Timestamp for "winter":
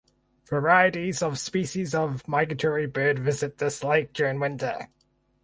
4.39-4.87